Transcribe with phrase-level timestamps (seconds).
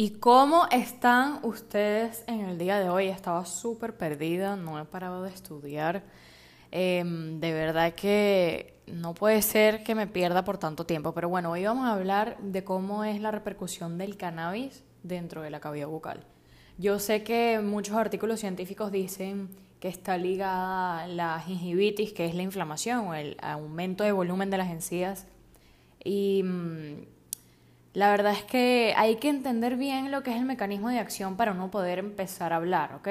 [0.00, 3.08] ¿Y cómo están ustedes en el día de hoy?
[3.08, 6.04] Estaba súper perdida, no he parado de estudiar.
[6.70, 11.14] Em, de verdad que no puede ser que me pierda por tanto tiempo.
[11.14, 15.50] Pero bueno, hoy vamos a hablar de cómo es la repercusión del cannabis dentro de
[15.50, 16.24] la cavidad bucal.
[16.78, 19.48] Yo sé que muchos artículos científicos dicen
[19.80, 24.58] que está ligada la gingivitis, que es la inflamación o el aumento de volumen de
[24.58, 25.26] las encías.
[26.04, 27.17] Y mm,
[27.94, 31.36] la verdad es que hay que entender bien lo que es el mecanismo de acción
[31.36, 33.08] para no poder empezar a hablar, ¿ok?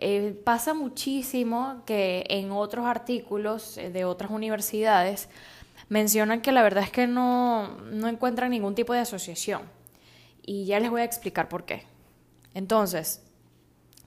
[0.00, 5.28] Eh, pasa muchísimo que en otros artículos eh, de otras universidades
[5.88, 9.62] mencionan que la verdad es que no, no encuentran ningún tipo de asociación.
[10.42, 11.84] Y ya les voy a explicar por qué.
[12.54, 13.22] Entonces,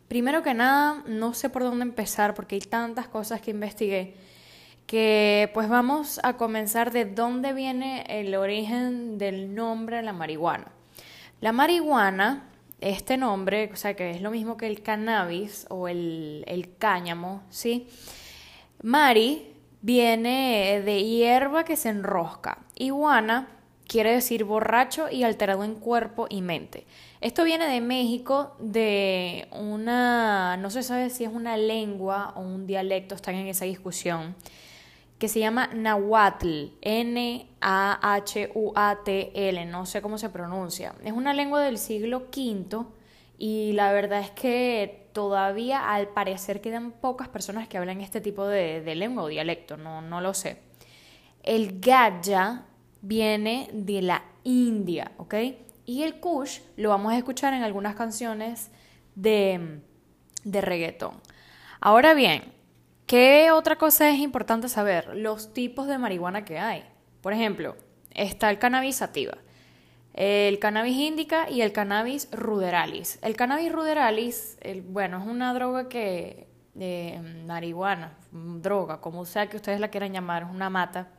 [0.07, 4.15] primero que nada, no sé por dónde empezar porque hay tantas cosas que investigué
[4.91, 10.69] que pues vamos a comenzar de dónde viene el origen del nombre de la marihuana.
[11.39, 12.49] La marihuana,
[12.81, 17.41] este nombre, o sea que es lo mismo que el cannabis o el, el cáñamo,
[17.49, 17.87] ¿sí?
[18.83, 22.57] Mari viene de hierba que se enrosca.
[22.75, 23.47] Iguana
[23.87, 26.85] quiere decir borracho y alterado en cuerpo y mente.
[27.21, 32.67] Esto viene de México, de una, no se sabe si es una lengua o un
[32.67, 34.35] dialecto, están en esa discusión
[35.21, 37.55] que se llama Nahuatl, N-A-H-U-A-T-L,
[39.67, 40.95] no sé cómo se pronuncia.
[41.03, 42.87] Es una lengua del siglo V
[43.37, 48.47] y la verdad es que todavía al parecer quedan pocas personas que hablan este tipo
[48.47, 50.57] de, lengua o dialecto, no, no lo sé.
[51.43, 52.65] El Gaya
[53.03, 55.35] viene de la India, ¿ok?
[55.85, 58.71] Y el Kush lo vamos a escuchar en algunas canciones
[59.13, 59.81] de,
[60.43, 61.21] de reggaetón.
[61.79, 62.59] Ahora bien,
[63.11, 65.17] ¿Qué otra cosa es importante saber?
[65.17, 66.85] Los tipos de marihuana que hay.
[67.19, 67.75] Por ejemplo,
[68.11, 69.37] está el cannabis sativa,
[70.13, 73.19] el cannabis indica y el cannabis ruderalis.
[73.21, 76.47] El cannabis ruderalis, bueno, es una droga que,
[76.79, 81.09] eh, marihuana, droga, como sea que ustedes la quieran llamar, es una mata,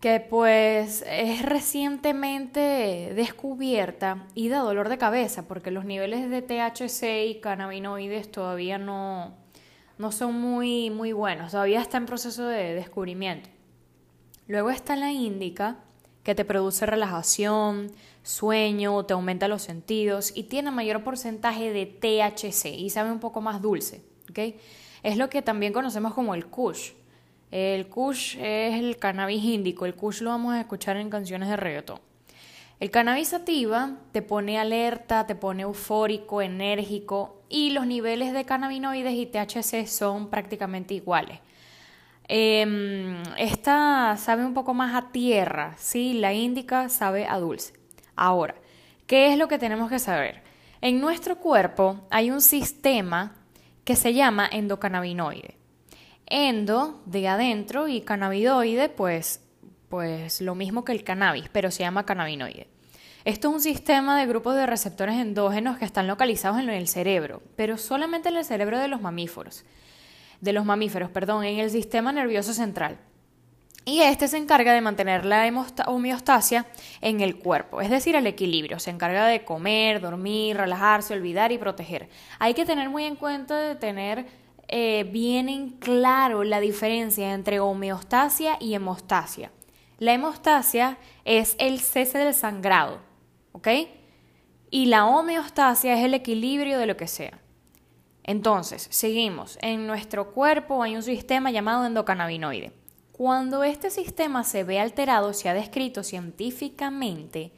[0.00, 7.28] que pues es recientemente descubierta y da dolor de cabeza porque los niveles de THC
[7.28, 9.39] y cannabinoides todavía no,
[10.00, 13.50] no son muy, muy buenos, todavía está en proceso de descubrimiento.
[14.46, 15.76] Luego está la índica,
[16.22, 22.78] que te produce relajación, sueño, te aumenta los sentidos y tiene mayor porcentaje de THC
[22.78, 24.02] y sabe un poco más dulce.
[24.30, 24.58] ¿okay?
[25.02, 26.92] Es lo que también conocemos como el Kush.
[27.50, 31.56] El Kush es el cannabis índico, el Kush lo vamos a escuchar en canciones de
[31.56, 32.00] reggaeton.
[32.78, 39.12] El cannabis sativa te pone alerta, te pone eufórico, enérgico y los niveles de cannabinoides
[39.12, 41.40] y THC son prácticamente iguales.
[42.28, 46.14] Em, esta sabe un poco más a tierra, ¿sí?
[46.14, 47.74] La índica sabe a dulce.
[48.16, 48.54] Ahora,
[49.06, 50.42] ¿qué es lo que tenemos que saber?
[50.80, 53.34] En nuestro cuerpo hay un sistema
[53.84, 55.56] que se llama endocannabinoide.
[56.26, 59.44] Endo de adentro y cannabinoide, pues
[59.90, 62.68] pues lo mismo que el cannabis, pero se llama cannabinoide.
[63.24, 67.42] Esto es un sistema de grupos de receptores endógenos que están localizados en el cerebro,
[67.54, 69.64] pero solamente en el cerebro de los mamíferos.
[70.40, 72.98] De los mamíferos, perdón, en el sistema nervioso central.
[73.84, 75.50] Y este se encarga de mantener la
[75.86, 76.66] homeostasia
[77.00, 78.78] en el cuerpo, es decir, el equilibrio.
[78.78, 82.08] Se encarga de comer, dormir, relajarse, olvidar y proteger.
[82.38, 84.26] Hay que tener muy en cuenta de tener
[84.68, 89.50] eh, bien en claro la diferencia entre homeostasia y hemostasia.
[89.98, 93.09] La hemostasia es el cese del sangrado,
[93.52, 93.68] ¿ok?
[94.70, 97.40] Y la homeostasia es el equilibrio de lo que sea.
[98.22, 99.58] Entonces, seguimos.
[99.62, 102.72] En nuestro cuerpo hay un sistema llamado endocannabinoide.
[103.12, 107.52] Cuando este sistema se ve alterado, se ha descrito científicamente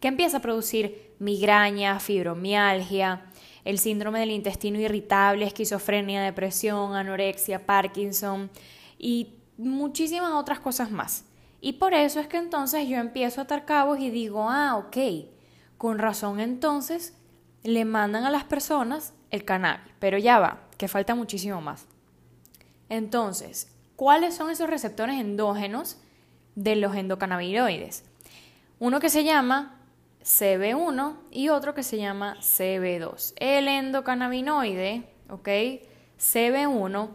[0.00, 3.26] que empieza a producir migraña, fibromialgia,
[3.64, 8.50] el síndrome del intestino irritable, esquizofrenia, depresión, anorexia, Parkinson
[8.98, 11.24] y muchísimas otras cosas más.
[11.60, 14.96] Y por eso es que entonces yo empiezo a atar cabos y digo, ah, ok,
[15.84, 17.12] con razón entonces
[17.62, 21.84] le mandan a las personas el cannabis, pero ya va, que falta muchísimo más.
[22.88, 25.98] Entonces, ¿cuáles son esos receptores endógenos
[26.54, 28.02] de los endocannabinoides?
[28.78, 29.78] Uno que se llama
[30.22, 33.34] CB1 y otro que se llama CB2.
[33.36, 35.48] El endocannabinoide, ¿ok?
[36.18, 37.10] CB1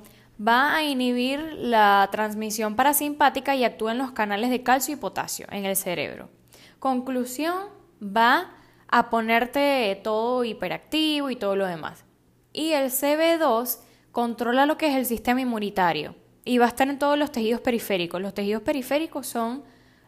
[0.48, 5.48] va a inhibir la transmisión parasimpática y actúa en los canales de calcio y potasio
[5.50, 6.30] en el cerebro.
[6.78, 8.52] Conclusión, va
[8.92, 12.04] a ponerte todo hiperactivo y todo lo demás.
[12.52, 13.80] Y el CB2
[14.12, 17.62] controla lo que es el sistema inmunitario y va a estar en todos los tejidos
[17.62, 18.22] periféricos.
[18.22, 19.64] Los tejidos periféricos son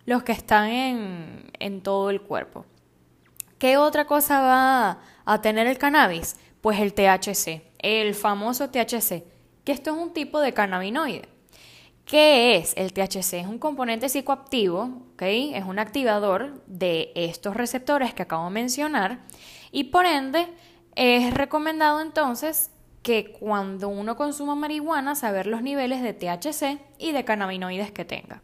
[0.06, 2.66] los que están en, en todo el cuerpo.
[3.60, 6.36] ¿Qué otra cosa va a tener el cannabis?
[6.62, 9.24] Pues el THC, el famoso THC,
[9.63, 11.30] que esto es un tipo de cannabinoide.
[12.12, 13.36] ¿Qué es el THC?
[13.36, 14.81] Es un componente psicoactivo,
[15.13, 15.22] ¿ok?
[15.22, 19.22] Es un activador de estos receptores que acabo de mencionar
[19.72, 20.46] y por ende
[20.98, 22.69] es recomendado entonces
[23.02, 28.44] que cuando uno consuma marihuana saber los niveles de THC y de cannabinoides que tenga.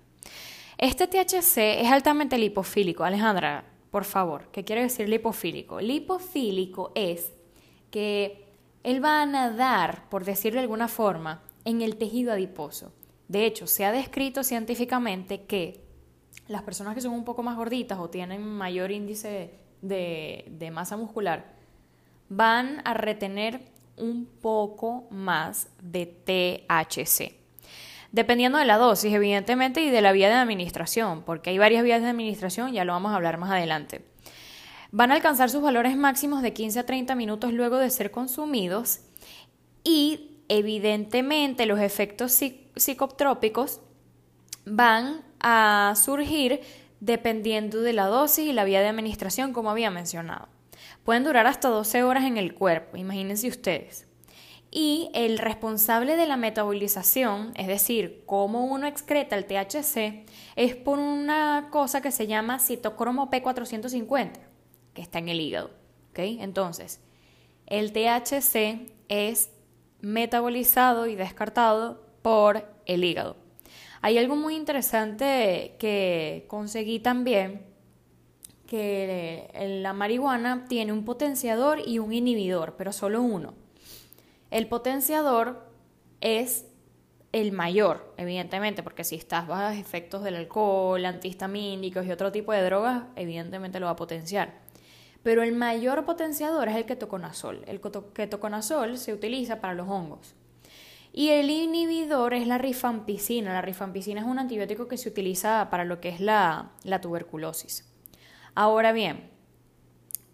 [0.78, 3.04] Este THC es altamente lipofílico.
[3.04, 5.82] Alejandra, por favor, ¿qué quiere decir lipofílico?
[5.82, 7.34] Lipofílico es
[7.92, 8.46] que
[8.84, 12.94] él va a nadar, por decirlo de alguna forma, en el tejido adiposo.
[13.28, 15.88] De hecho, se ha descrito científicamente que
[16.48, 19.52] las personas que son un poco más gorditas o tienen mayor índice
[19.82, 21.54] de, masa muscular
[22.30, 23.62] van a retener
[23.98, 27.36] un poco más de THC.
[28.12, 32.02] Dependiendo de la dosis, evidentemente, y de la vía de administración, porque hay varias vías
[32.02, 34.06] de administración, ya lo vamos a hablar más adelante.
[34.92, 39.02] Van a alcanzar sus valores máximos de 15 a 30 minutos luego de ser consumidos
[39.84, 42.32] y evidentemente los efectos
[42.80, 43.82] psicotrópicos
[44.66, 46.62] van a surgir
[47.00, 50.48] dependiendo de la dosis y la vía de administración, como había mencionado.
[51.04, 54.08] Pueden durar hasta 12 horas en el cuerpo, imagínense ustedes.
[54.70, 60.26] Y el responsable de la metabolización, es decir, cómo uno excreta el THC,
[60.56, 64.40] es por una cosa que se llama citocromo P450,
[64.94, 65.72] que está en el hígado.
[66.18, 67.00] Entonces,
[67.68, 69.52] el THC es
[70.02, 73.36] metabolizado y descartado por el hígado.
[74.02, 77.66] Hay algo muy interesante que conseguí también
[78.68, 79.50] que
[79.82, 83.54] la marihuana tiene un potenciador y un inhibidor, pero solo uno.
[84.52, 85.66] El potenciador
[86.22, 86.66] es
[87.32, 92.64] el mayor, evidentemente, porque si estás bajo efectos del alcohol, antihistamínicos y otro tipo de
[92.64, 94.54] drogas, evidentemente lo va a potenciar.
[95.24, 97.64] Pero el mayor potenciador es el ketoconazol.
[97.68, 100.36] El ketoconazol se utiliza para los hongos.
[101.18, 103.52] Y el inhibidor es la rifampicina.
[103.52, 106.70] La rifampicina es un antibiótico que se utiliza para lo que es la
[107.02, 107.92] tuberculosis.
[108.54, 109.28] Ahora bien,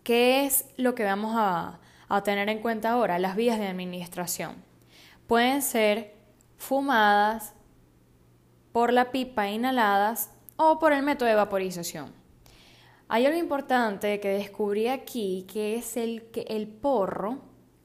[0.04, 1.80] ¿qué es lo que vamos a,
[2.26, 3.18] tener en cuenta ahora?
[3.18, 4.56] Las vías de administración.
[5.26, 6.18] Pueden ser
[6.58, 7.54] fumadas,
[8.74, 12.12] por la pipa inhaladas o por el método de vaporización.
[13.08, 17.38] Hay algo importante que descubrí aquí, que es el que el porro,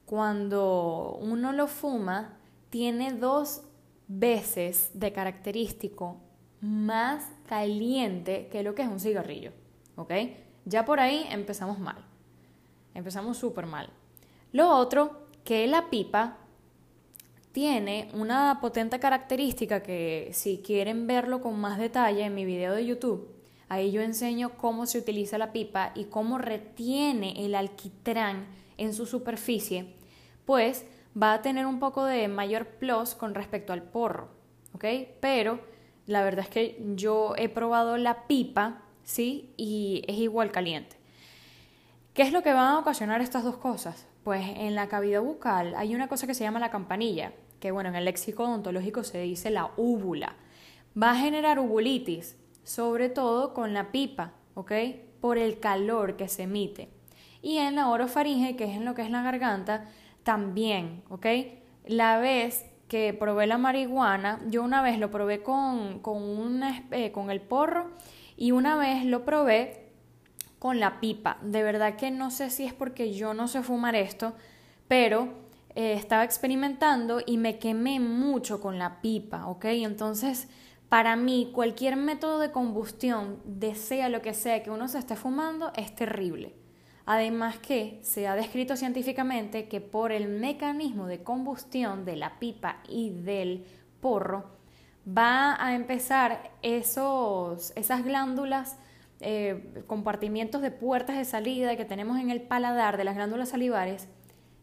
[0.05, 2.38] cuando uno lo fuma,
[2.71, 3.63] tiene dos
[4.09, 6.17] veces de característico
[6.61, 9.53] más caliente que lo que es un cigarrillo.
[9.99, 10.13] ¿ok?
[10.65, 11.97] Ya por ahí empezamos mal.
[12.95, 13.91] Empezamos súper mal.
[14.53, 16.39] Lo otro, que la pipa
[17.53, 22.87] tiene una potente característica que si quieren verlo con más detalle en mi video de
[22.87, 23.29] YouTube,
[23.69, 29.07] ahí yo enseño cómo se utiliza la pipa y cómo retiene el alquitrán en su
[29.07, 29.95] superficie,
[30.45, 30.85] pues
[31.21, 34.29] va a tener un poco de mayor plus con respecto al porro,
[34.75, 34.85] ¿ok?
[35.21, 35.61] Pero
[36.07, 39.55] la verdad es que yo he probado la pipa ¿sí?
[39.57, 40.97] Y es igual caliente.
[42.13, 44.07] ¿Qué es lo que van a ocasionar estas dos cosas?
[44.23, 47.89] Pues en la cavidad bucal hay una cosa que se llama la campanilla, que bueno,
[47.89, 50.37] en el léxico odontológico se dice la úvula.
[51.01, 54.73] Va a generar uvulitis, sobre todo con la pipa, ¿ok?
[55.23, 56.91] Por el calor que se emite.
[57.41, 59.89] Y en la orofaringe, que es en lo que es la garganta,
[60.29, 61.25] también, ¿ok?
[61.87, 67.31] La vez que probé la marihuana, yo una vez lo probé con, con, eh, con
[67.31, 67.93] el porro
[68.37, 69.89] y una vez lo probé
[70.59, 71.39] con la pipa.
[71.41, 74.35] De verdad que no sé si es porque yo no sé fumar esto,
[74.87, 75.29] pero
[75.75, 79.65] eh, estaba experimentando y me quemé mucho con la pipa, ¿ok?
[79.65, 80.51] Entonces,
[80.91, 85.73] para mí, cualquier método de combustión, desea lo que sea que uno se esté fumando,
[85.75, 86.58] es terrible.
[87.11, 92.83] Además que se ha descrito científicamente que por el mecanismo de combustión de la pipa
[92.87, 93.65] y del
[94.03, 94.45] porro,
[95.09, 98.77] va a empezar esos, esas glándulas,
[99.21, 104.07] eh, compartimientos de puertas de salida que tenemos en el paladar de las glándulas salivares,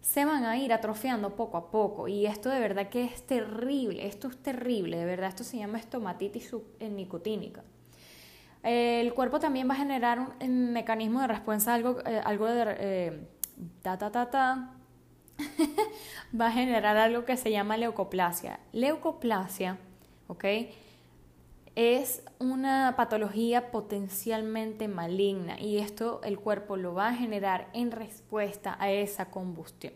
[0.02, 2.08] se van a ir atrofiando poco a poco.
[2.08, 5.80] Y esto de verdad que es terrible, esto es terrible, de verdad esto se llama
[5.80, 7.64] estomatitis nicotínica.
[8.66, 12.76] El cuerpo también va a generar un, mecanismo de respuesta, algo, eh, algo de...
[12.80, 13.28] Eh,
[13.82, 14.72] ta, ta, ta, ta,
[16.40, 18.60] va a generar algo que se llama leucoplasia.
[18.74, 19.78] Leucoplasia
[20.28, 20.46] ¿ok?
[21.76, 28.78] Es una patología potencialmente maligna y esto el cuerpo lo va a generar en respuesta
[28.80, 29.94] a esa combustión.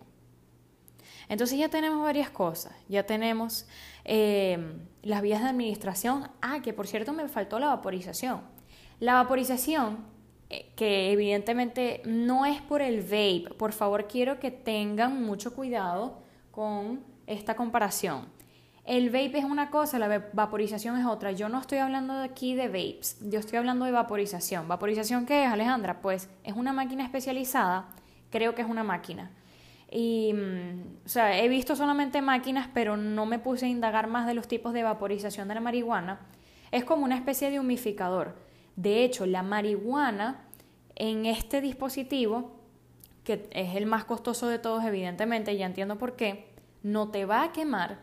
[1.30, 3.68] Entonces ya tenemos varias cosas, ya tenemos
[4.04, 6.30] em, las vías de administración.
[6.42, 8.42] Ah, que por cierto me faltó la vaporización.
[9.00, 10.10] La vaporización
[10.50, 13.54] eh, que evidentemente no es por el vape.
[13.58, 18.26] Por favor, quiero que tengan mucho cuidado con esta comparación.
[18.84, 21.32] El vape es una cosa, la vaporización es otra.
[21.32, 24.68] Yo no estoy hablando aquí de vapes, yo estoy hablando de vaporización.
[24.68, 26.02] ¿Vaporización qué es, Alejandra?
[26.02, 27.90] Pues es una máquina especializada,
[28.32, 29.30] creo que es una máquina.
[29.92, 34.26] Y, mm, o sea, he visto solamente máquinas, pero no me puse a indagar más
[34.26, 36.22] de los tipos de vaporización de la marihuana.
[36.72, 38.49] Es como una especie de humificador.
[38.80, 40.46] De hecho, la marihuana
[40.96, 42.52] en este dispositivo,
[43.26, 47.44] que es el más costoso de todos, evidentemente, ya entiendo por qué, no te va
[47.44, 47.98] a quemar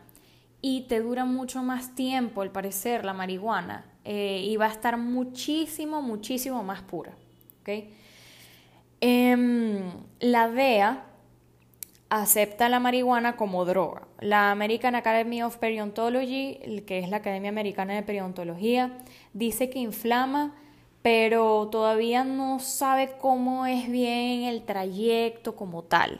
[0.61, 4.97] y te dura mucho más tiempo, al parecer, la marihuana, eh, y va a estar
[4.97, 7.13] muchísimo, muchísimo más pura.
[7.61, 7.89] ¿okay?
[9.01, 9.81] Em,
[10.19, 11.05] la DEA
[12.09, 14.07] acepta la marihuana como droga.
[14.19, 18.95] La American Academy of Periodontology, que es la Academia Americana de Periodontología,
[19.33, 20.53] dice que inflama,
[21.07, 26.19] pero todavía no sabe cómo es bien el trayecto como tal.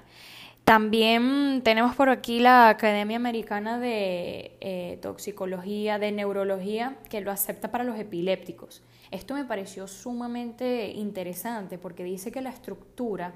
[0.64, 7.70] También tenemos por aquí la Academia Americana de eh, Toxicología, de Neurología, que lo acepta
[7.70, 8.82] para los epilépticos.
[9.12, 13.34] Esto me pareció sumamente interesante porque dice que la estructura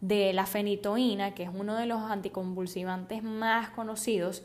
[0.00, 4.42] de la fenitoína, que es uno de los anticonvulsivantes más conocidos,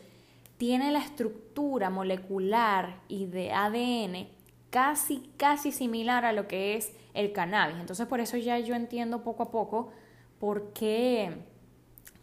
[0.58, 4.37] tiene la estructura molecular y de ADN
[4.70, 7.78] casi, casi similar a lo que es el cannabis.
[7.80, 9.92] Entonces por eso ya yo entiendo poco a poco
[10.40, 11.32] por qué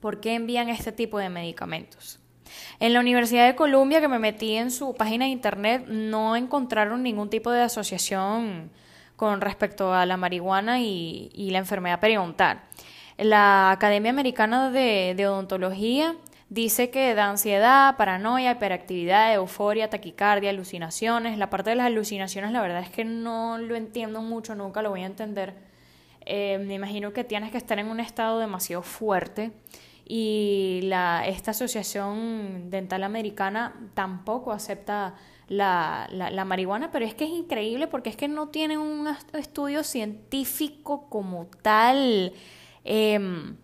[0.00, 2.20] por qué envían este tipo de medicamentos.
[2.78, 7.02] En la Universidad de Columbia, que me metí en su página de internet, no encontraron
[7.02, 8.70] ningún tipo de asociación
[9.16, 12.60] con respecto a la marihuana y, la enfermedad periodontal.
[13.16, 16.16] La Academia Americana de, de, Odontología
[16.48, 21.38] dice que da ansiedad, paranoia, hiperactividad, euforia, taquicardia, alucinaciones.
[21.38, 24.90] La parte de las alucinaciones, la verdad es que no lo entiendo mucho, nunca lo
[24.90, 25.54] voy a entender.
[26.26, 29.52] Eh, me imagino que tienes que estar en un estado demasiado fuerte
[30.06, 35.14] y la, esta asociación dental americana tampoco acepta
[35.48, 39.84] la, la, marihuana, pero es que es increíble porque es que no tienen un estudio
[39.84, 42.32] científico como tal
[42.84, 43.56] em,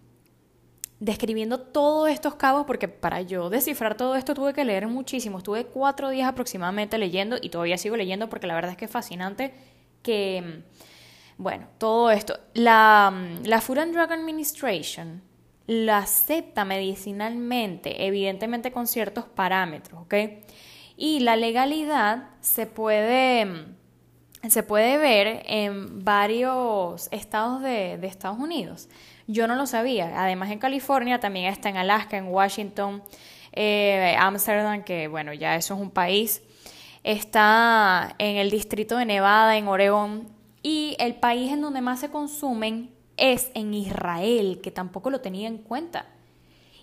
[1.01, 5.65] describiendo todos estos cabos, porque para yo descifrar todo esto tuve que leer muchísimo, estuve
[5.65, 9.53] cuatro días aproximadamente leyendo y todavía sigo leyendo porque la verdad es que es fascinante
[10.03, 10.63] que,
[11.39, 13.13] bueno, todo esto, la,
[13.45, 15.23] la Food and Drug Administration,
[15.71, 20.15] lo acepta medicinalmente, evidentemente con ciertos parámetros, ¿ok?
[20.97, 23.67] Y la legalidad se puede,
[24.49, 28.89] se puede ver en varios estados de, Estados Unidos.
[29.31, 30.13] Yo no lo sabía.
[30.25, 33.03] Además en California, también está en Alaska, en Washington,
[33.53, 36.43] eh, Amsterdam, que bueno, ya eso es un país.
[37.05, 40.29] Está en el distrito de Nevada, en Oregón.
[40.63, 45.47] Y el país en donde más se consumen es en Israel, que tampoco lo tenía
[45.47, 46.07] en cuenta.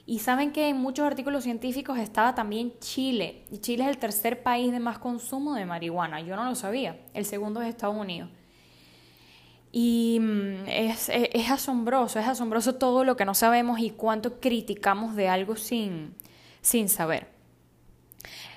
[0.05, 3.43] Y saben que en muchos artículos científicos estaba también Chile.
[3.51, 6.21] Y Chile es el tercer país de más consumo de marihuana.
[6.21, 6.97] Yo no lo sabía.
[7.13, 8.29] El segundo es Estados Unidos.
[9.79, 15.15] Y mm, es, es, asombroso, es asombroso todo lo que no sabemos y cuánto criticamos
[15.15, 16.15] de algo sin,
[16.61, 17.27] sin saber.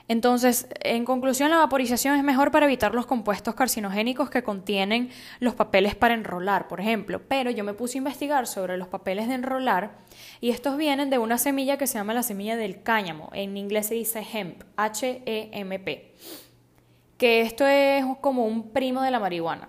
[0.09, 5.11] Entonces, en conclusión, la vaporización es mejor para evitar los compuestos carcinogénicos que contienen
[5.41, 7.21] los papeles para enrolar, por ejemplo.
[7.29, 9.99] Pero yo me puse a investigar sobre los papeles de enrolar
[10.41, 13.29] y estos vienen de una semilla que se llama la semilla del cáñamo.
[13.35, 16.15] En inglés se dice hemp, H-E-M-P.
[17.19, 19.69] Que esto es como un primo de la marihuana.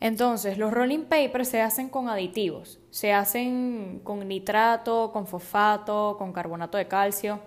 [0.00, 2.78] Entonces, los rolling papers se hacen con aditivos.
[2.90, 7.40] Se hacen con nitrato, con fosfato, con carbonato de calcio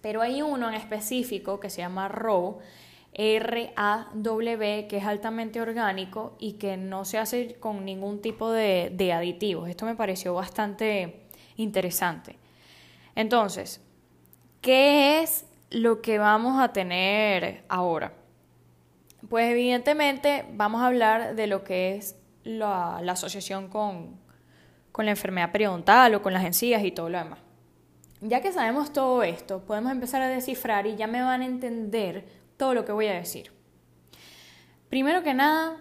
[0.00, 2.58] pero hay uno en específico que se llama RAW,
[3.12, 9.12] R-A-W, que es altamente orgánico y que no se hace con ningún tipo de, de
[9.12, 9.68] aditivos.
[9.68, 12.36] Esto me pareció bastante interesante.
[13.14, 13.82] Entonces,
[14.60, 18.14] ¿qué es lo que vamos a tener ahora?
[19.28, 24.18] Pues evidentemente vamos a hablar de lo que es la, asociación con,
[24.92, 27.38] con la enfermedad periodontal o con las encías y todo lo demás.
[28.22, 32.26] Ya que sabemos todo esto, podemos empezar a descifrar y ya me van a entender
[32.56, 33.52] todo lo que voy a decir.
[34.90, 35.76] Primero que nada,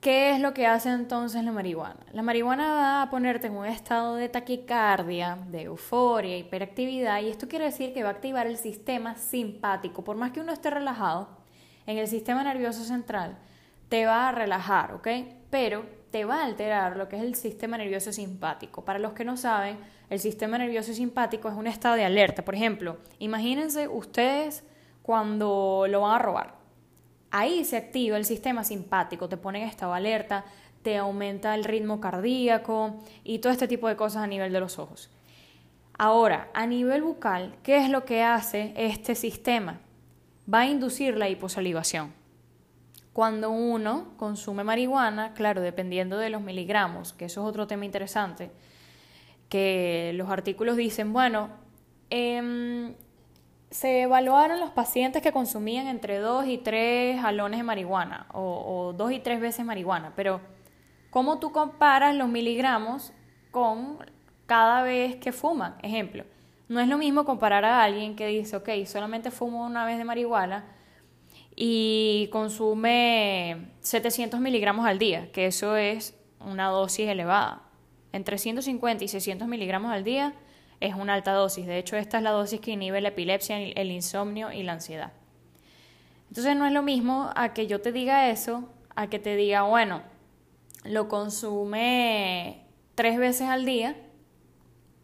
[0.00, 2.04] ¿qué es lo que hace entonces la marihuana?
[2.12, 7.48] La marihuana va a ponerte en un estado de taquicardia, de euforia, hiperactividad, y esto
[7.48, 10.04] quiere decir que va a activar el sistema simpático.
[10.04, 11.35] Por más que uno esté relajado,
[11.86, 13.36] en el sistema nervioso central
[13.88, 15.08] te va a relajar, ¿ok?
[15.50, 18.84] Pero te va a alterar lo que es el sistema nervioso simpático.
[18.84, 19.78] Para los que no saben,
[20.10, 22.44] el sistema nervioso simpático es un estado de alerta.
[22.44, 24.64] Por ejemplo, imagínense ustedes
[25.02, 26.54] cuando lo van a robar.
[27.30, 30.44] Ahí se activa el sistema simpático, te pone en estado de alerta,
[30.82, 34.78] te aumenta el ritmo cardíaco y todo este tipo de cosas a nivel de los
[34.78, 35.10] ojos.
[35.98, 39.80] Ahora, a nivel bucal, ¿qué es lo que hace este sistema?
[40.52, 42.12] Va a inducir la hiposalivación.
[43.12, 48.50] Cuando uno consume marihuana, claro, dependiendo de los miligramos, que eso es otro tema interesante,
[49.48, 51.48] que los artículos dicen, bueno,
[52.10, 52.94] em,
[53.70, 58.92] se evaluaron los pacientes que consumían entre 2 y 3 galones de marihuana o, o
[58.92, 60.40] 2 y 3 veces marihuana, pero
[61.10, 63.12] ¿cómo tú comparas los miligramos
[63.50, 63.98] con
[64.46, 65.76] cada vez que fuman?
[65.82, 66.24] Ejemplo,
[66.68, 70.04] no es lo mismo comparar a alguien que dice, ok, solamente fumo una vez de
[70.04, 70.64] marihuana
[71.54, 77.62] y consume 700 miligramos al día, que eso es una dosis elevada.
[78.12, 80.34] Entre 150 y 600 miligramos al día
[80.80, 81.66] es una alta dosis.
[81.66, 85.12] De hecho, esta es la dosis que inhibe la epilepsia, el insomnio y la ansiedad.
[86.28, 89.62] Entonces no es lo mismo a que yo te diga eso, a que te diga,
[89.62, 90.02] bueno,
[90.84, 93.96] lo consume tres veces al día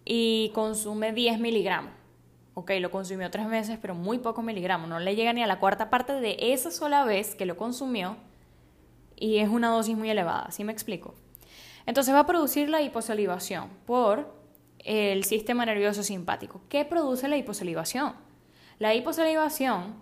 [0.04, 1.92] y consume 10 miligramos.
[2.54, 4.88] Ok, lo consumió tres veces, pero muy pocos miligramos.
[4.88, 8.16] No le llega ni a la cuarta parte de esa sola vez que lo consumió
[9.16, 10.50] y es una dosis muy elevada.
[10.50, 11.14] ¿Sí me explico?
[11.87, 14.35] Entonces va a producir la hiposalivación por
[14.80, 16.61] el sistema nervioso simpático.
[16.68, 18.14] ¿Qué produce la hiposalivación?
[18.78, 19.94] La hiposalivación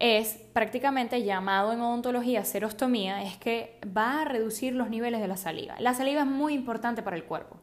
[0.00, 5.36] es prácticamente llamado en odontología serostomía, es que va a reducir los niveles de la
[5.36, 5.76] saliva.
[5.78, 7.56] La saliva es muy importante para el cuerpo.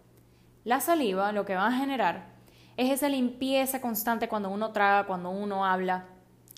[0.68, 2.26] La saliva lo que va a generar
[2.76, 6.08] es esa limpieza constante cuando uno traga, cuando uno habla.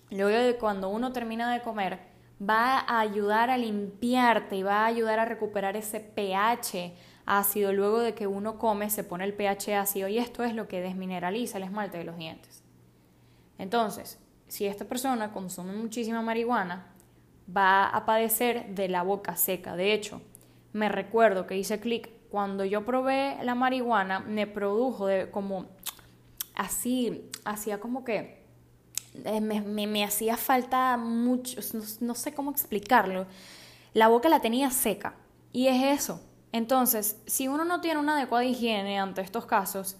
[0.09, 1.99] Luego de cuando uno termina de comer,
[2.41, 6.95] va a ayudar a limpiarte y va a ayudar a recuperar ese pH
[7.27, 7.71] ácido.
[7.71, 10.81] Luego de que uno come, se pone el pH ácido y esto es lo que
[10.81, 12.63] desmineraliza el esmalte de los dientes.
[13.59, 16.87] Entonces, si esta persona consume muchísima marihuana,
[17.55, 19.75] va a padecer de la boca seca.
[19.75, 20.19] De hecho,
[20.73, 25.65] me recuerdo que hice clic cuando yo probé la marihuana, me produjo de como
[26.55, 28.39] así, hacía como que
[29.25, 31.59] eh, me, hacía falta mucho,
[32.01, 33.25] no, sé cómo explicarlo.
[33.93, 35.15] La boca la tenía seca
[35.51, 36.21] y es eso.
[36.51, 39.97] Entonces, si uno no tiene una adecuada higiene ante estos casos,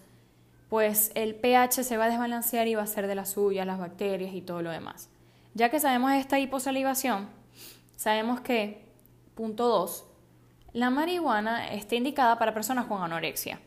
[0.68, 3.78] pues el pH se va a desbalancear y va a ser de las suyas, las
[3.78, 5.08] bacterias y todo lo demás.
[5.54, 7.28] Ya que sabemos esta hiposalivación,
[7.96, 8.86] sabemos que,
[9.34, 10.04] punto 2,
[10.72, 13.60] la marihuana está indicada para personas con anorexia.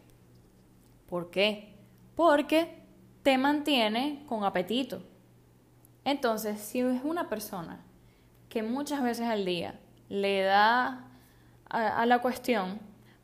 [1.07, 1.75] ¿Por qué?
[2.15, 2.83] Porque
[3.23, 5.03] te mantiene con apetito.
[6.05, 7.83] Entonces, si es una persona
[8.49, 11.07] que muchas veces al día le da
[11.69, 12.79] a, la cuestión,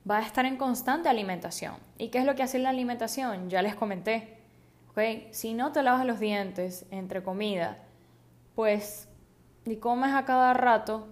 [0.10, 1.76] va a estar en constante alimentación.
[1.98, 3.50] ¿Y qué es lo que hace la alimentación?
[3.50, 4.40] Ya les comenté.
[5.32, 7.78] Si no te lavas los dientes entre comida,
[8.56, 9.08] pues
[9.66, 11.08] y comes a cada rato,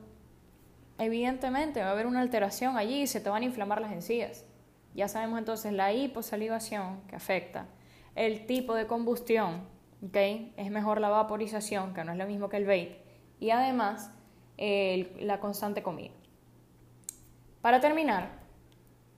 [0.98, 4.46] evidentemente va a haber una alteración allí y se te van a inflamar las encías.
[4.94, 7.68] Ya sabemos entonces la hiposalivación que afecta
[8.16, 9.62] el tipo de combustión,
[10.06, 10.54] ¿okay?
[10.58, 13.02] es mejor la vaporización, que no es lo mismo que el vape,
[13.40, 14.12] y además
[14.58, 16.14] la constante comida.
[17.62, 18.32] Para terminar,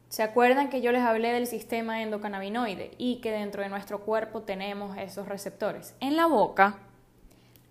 [0.10, 4.42] ¿se acuerdan que yo les hablé del sistema endocannabinoide y que dentro de nuestro cuerpo
[4.42, 5.96] tenemos esos receptores?
[6.02, 6.80] En la boca,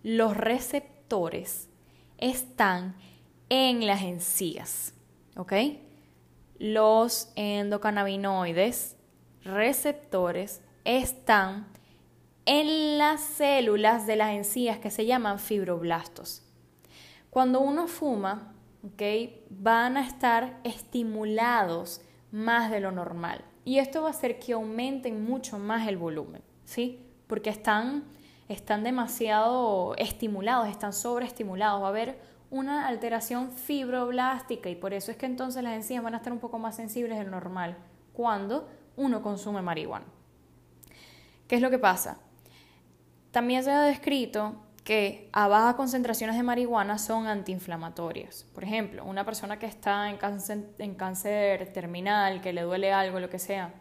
[0.01, 1.69] los receptores
[2.17, 2.95] están
[3.49, 4.93] en las encías,
[5.35, 5.53] ¿ok?
[6.59, 8.95] Los endocannabinoides,
[9.43, 11.67] receptores, están
[12.45, 16.43] en las células de las encías que se llaman fibroblastos.
[17.29, 18.53] Cuando uno fuma,
[18.93, 19.45] ¿okay?
[19.49, 23.43] van a estar estimulados más de lo normal.
[23.65, 27.05] Y esto va a hacer que aumenten mucho más el volumen, ¿sí?
[27.27, 28.05] Porque están,
[28.47, 31.81] están demasiado estimulados, están sobreestimulados.
[31.81, 32.19] Va a haber
[32.51, 36.39] una alteración fibroblástica y por eso es que entonces las encías van a estar un
[36.39, 37.77] poco más sensibles de lo normal
[38.13, 40.05] cuando uno consume marihuana.
[41.47, 42.19] ¿Qué es lo que pasa?
[43.31, 48.45] También se ha descrito que a bajas concentraciones de marihuana son antiinflamatorias.
[48.55, 53.19] Por ejemplo, una persona que está en cáncer, en cáncer terminal, que le duele algo,
[53.19, 53.73] lo que sea,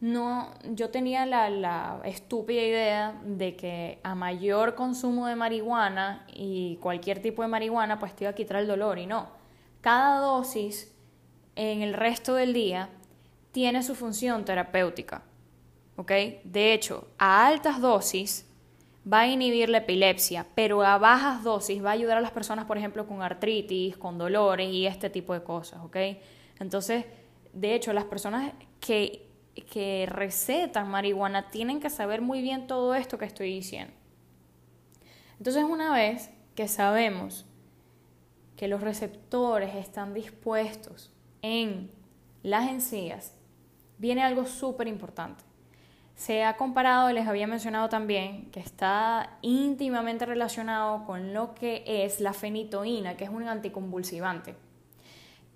[0.00, 6.76] no, yo tenía la, la, estúpida idea de que a mayor consumo de marihuana y
[6.76, 9.28] cualquier tipo de marihuana, pues te iba a quitar el dolor y no.
[9.80, 10.92] Cada dosis
[11.54, 12.90] en el resto del día
[13.52, 15.22] tiene su función terapéutica.
[16.44, 18.46] De hecho, a altas dosis
[19.10, 22.66] va a inhibir la epilepsia, pero a bajas dosis va a ayudar a las personas,
[22.66, 25.96] por ejemplo, con artritis, con dolores y este tipo de cosas, ¿ok?
[26.58, 27.06] Entonces,
[27.52, 29.25] de hecho, las personas que,
[29.62, 33.92] que recetan marihuana tienen que saber muy bien todo esto que estoy diciendo.
[35.38, 37.46] Entonces, una vez que sabemos
[38.56, 41.90] que los receptores están dispuestos en
[42.42, 43.34] las encías,
[43.98, 45.44] viene algo súper importante.
[46.14, 52.20] Se ha comparado, les había mencionado también, que está íntimamente relacionado con lo que es
[52.20, 54.56] la fenitoína, que es un anticonvulsivante.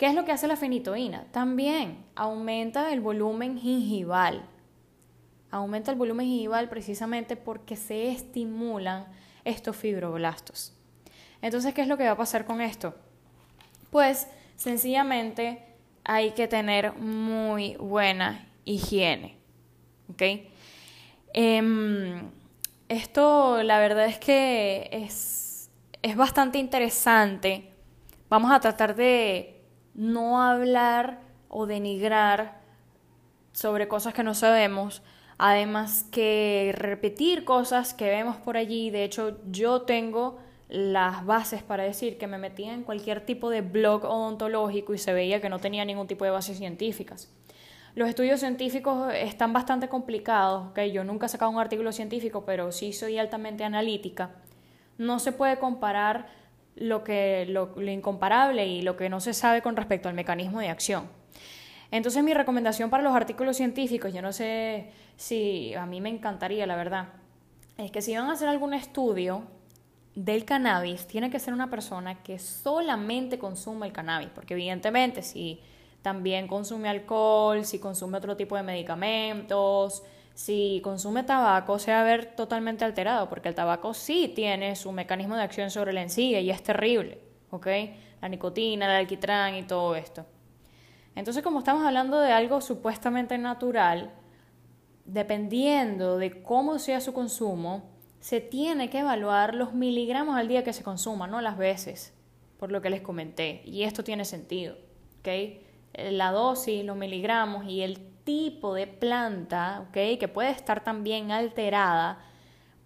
[0.00, 1.26] ¿Qué es lo que hace la fenitoína?
[1.30, 4.46] También aumenta el volumen gingival.
[5.50, 9.08] Aumenta el volumen gingival precisamente porque se estimulan
[9.44, 10.72] estos fibroblastos.
[11.42, 12.94] Entonces, ¿qué es lo que va a pasar con esto?
[13.90, 15.66] Pues sencillamente
[16.02, 19.36] hay que tener muy buena higiene.
[20.08, 20.22] ¿Ok?
[21.34, 22.30] Em,
[22.88, 25.68] esto la verdad es que es,
[26.00, 27.74] es bastante interesante.
[28.30, 29.59] Vamos a tratar de
[30.00, 31.18] no hablar
[31.50, 32.58] o denigrar
[33.52, 35.02] sobre cosas que no sabemos,
[35.36, 38.88] además que repetir cosas que vemos por allí.
[38.88, 40.38] De hecho, yo tengo
[40.70, 45.12] las bases para decir que me metía en cualquier tipo de blog odontológico y se
[45.12, 47.30] veía que no tenía ningún tipo de bases científicas.
[47.94, 50.92] Los estudios científicos están bastante complicados, ¿okay?
[50.92, 54.30] yo nunca he sacado un artículo científico, pero sí soy altamente analítica.
[54.96, 56.39] No se puede comparar
[56.76, 60.68] lo, que, lo, incomparable y lo que no se sabe con respecto al mecanismo de
[60.68, 61.08] acción.
[61.90, 66.66] Entonces mi recomendación para los artículos científicos, yo no sé si a mí me encantaría,
[66.66, 67.08] la verdad,
[67.76, 69.44] es que si van a hacer algún estudio,
[70.14, 75.60] del cannabis tiene que ser una persona que solamente consuma el cannabis, porque evidentemente si
[76.02, 80.02] también consume alcohol, si consume otro tipo de medicamentos,
[80.40, 84.90] si consume tabaco, se va a ver totalmente alterado, porque el tabaco sí tiene su
[84.90, 87.66] mecanismo de acción sobre la encía y es terrible, ¿ok?
[88.22, 90.24] La nicotina, el alquitrán y todo esto.
[91.14, 94.14] Entonces, como estamos hablando de algo supuestamente natural,
[95.04, 100.72] dependiendo de cómo sea su consumo, se tiene que evaluar los miligramos al día que
[100.72, 102.14] se consuma, no las veces,
[102.58, 103.60] por lo que les comenté.
[103.66, 104.78] Y esto tiene sentido,
[105.18, 105.28] ¿ok?
[106.12, 109.86] La dosis, los miligramos y el tipo de planta.
[109.92, 112.18] Que puede estar también alterada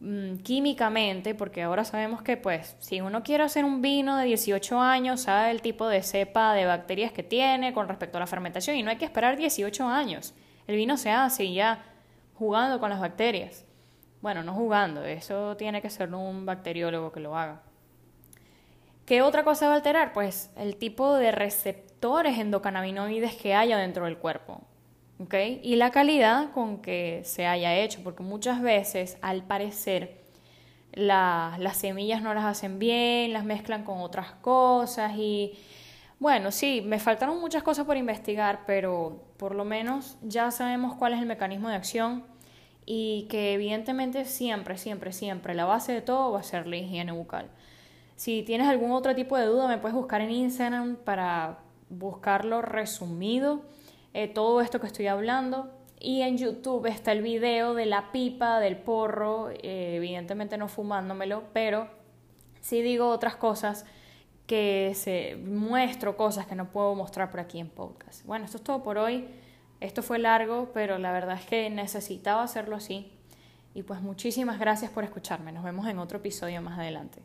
[0.01, 4.81] mm, químicamente, porque ahora sabemos que, pues, si uno quiere hacer un vino de 18
[4.81, 8.77] años, sabe el tipo de cepa de bacterias que tiene con respecto a la fermentación
[8.77, 10.33] y no hay que esperar 18 años.
[10.67, 11.85] El vino se hace ya
[12.35, 13.67] jugando con las bacterias.
[14.23, 17.61] Bueno, no jugando, eso tiene que ser un bacteriólogo que lo haga.
[19.05, 20.15] ¿Qué otra cosa va a alterar?
[20.15, 24.63] Pues el tipo de receptores endocannabinoides que haya dentro del cuerpo.
[25.63, 30.23] Y la calidad con que se haya hecho, porque muchas veces, al parecer,
[30.93, 35.53] las semillas no las hacen bien, las mezclan con otras cosas y
[36.21, 41.13] bueno, sí, me faltaron muchas cosas por investigar, pero por lo menos ya sabemos cuál
[41.13, 42.25] es el mecanismo de acción
[42.87, 47.13] y que evidentemente siempre, siempre, siempre la base de todo va a ser la higiene
[47.13, 47.51] bucal.
[48.17, 51.59] Si tienes algún otro tipo de duda, me puedes buscar en Instagram para
[51.91, 53.63] buscarlo resumido,
[54.15, 55.71] eh, todo esto que estoy hablando.
[56.01, 61.45] Y en YouTube está el video de la pipa, del porro, eh, evidentemente no fumándomelo,
[61.53, 61.89] pero
[62.61, 63.85] sí digo otras cosas
[64.47, 68.25] que se muestro cosas que no puedo mostrar por aquí en podcast.
[68.27, 69.27] Bueno, esto es todo por hoy.
[69.81, 73.11] Esto fue largo, pero la verdad es que necesitaba hacerlo así.
[73.75, 75.53] Y pues muchísimas gracias por escucharme.
[75.53, 77.23] Nos vemos en otro episodio más adelante.